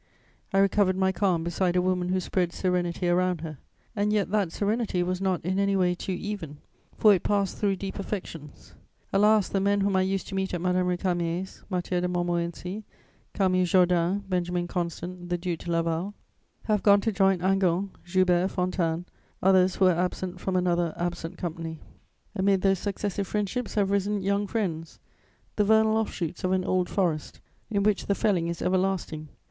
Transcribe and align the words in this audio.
I 0.51 0.57
recovered 0.57 0.97
my 0.97 1.11
calm 1.11 1.43
beside 1.43 1.75
a 1.75 1.81
woman 1.83 2.09
who 2.09 2.19
spread 2.19 2.53
serenity 2.53 3.07
around 3.07 3.41
her; 3.41 3.59
and 3.95 4.11
yet 4.11 4.31
that 4.31 4.51
serenity 4.51 5.03
was 5.03 5.21
not 5.21 5.45
in 5.45 5.59
any 5.59 5.75
way 5.75 5.93
too 5.93 6.13
even, 6.13 6.57
for 6.97 7.13
it 7.13 7.21
passed 7.21 7.59
through 7.59 7.75
deep 7.75 7.99
affections. 7.99 8.73
Alas, 9.13 9.47
the 9.47 9.59
men 9.59 9.81
whom 9.81 9.95
I 9.95 10.01
used 10.01 10.27
to 10.29 10.33
meet 10.33 10.55
at 10.55 10.61
Madame 10.61 10.87
Récamier's, 10.87 11.61
Mathieu 11.69 12.01
de 12.01 12.07
Montmorency, 12.07 12.83
Camille 13.35 13.63
Jordan, 13.67 14.23
Benjamin 14.27 14.65
Constant, 14.67 15.29
the 15.29 15.37
Duc 15.37 15.59
de 15.59 15.69
Laval, 15.71 16.15
have 16.63 16.81
gone 16.81 17.01
to 17.01 17.11
join 17.11 17.37
Hingant, 17.37 17.91
Joubert, 18.03 18.49
Fontanes, 18.49 19.05
others 19.43 19.75
who 19.75 19.85
were 19.85 19.91
absent 19.91 20.39
from 20.39 20.55
another 20.55 20.95
absent 20.97 21.37
company. 21.37 21.79
Amid 22.35 22.63
those 22.63 22.79
successive 22.79 23.27
friendships 23.27 23.75
have 23.75 23.91
risen 23.91 24.23
young 24.23 24.47
friends, 24.47 24.97
the 25.57 25.63
vernal 25.63 25.95
offshoots 25.95 26.43
of 26.43 26.53
an 26.53 26.65
old 26.65 26.89
forest 26.89 27.39
in 27.69 27.83
which 27.83 28.07
the 28.07 28.15
felling 28.15 28.47
is 28.47 28.63
everlasting. 28.63 29.27